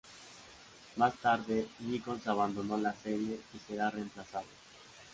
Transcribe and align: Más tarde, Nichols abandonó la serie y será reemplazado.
Más 0.95 1.13
tarde, 1.17 1.67
Nichols 1.81 2.25
abandonó 2.25 2.75
la 2.75 2.91
serie 2.91 3.39
y 3.53 3.59
será 3.59 3.91
reemplazado. 3.91 4.47